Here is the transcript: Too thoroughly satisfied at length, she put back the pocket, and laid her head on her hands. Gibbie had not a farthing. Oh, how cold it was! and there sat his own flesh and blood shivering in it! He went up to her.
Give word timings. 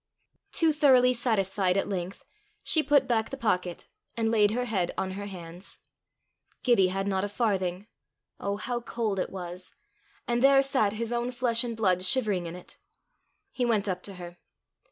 Too 0.51 0.73
thoroughly 0.73 1.13
satisfied 1.13 1.77
at 1.77 1.87
length, 1.87 2.25
she 2.63 2.81
put 2.81 3.05
back 3.05 3.29
the 3.29 3.37
pocket, 3.37 3.87
and 4.17 4.31
laid 4.31 4.49
her 4.49 4.65
head 4.65 4.91
on 4.97 5.11
her 5.11 5.27
hands. 5.27 5.77
Gibbie 6.63 6.87
had 6.87 7.05
not 7.07 7.23
a 7.23 7.29
farthing. 7.29 7.85
Oh, 8.39 8.57
how 8.57 8.81
cold 8.81 9.19
it 9.19 9.29
was! 9.29 9.71
and 10.27 10.41
there 10.41 10.63
sat 10.63 10.93
his 10.93 11.11
own 11.11 11.29
flesh 11.29 11.63
and 11.63 11.77
blood 11.77 12.03
shivering 12.03 12.47
in 12.47 12.55
it! 12.55 12.79
He 13.51 13.63
went 13.63 13.87
up 13.87 14.01
to 14.09 14.15
her. 14.15 14.39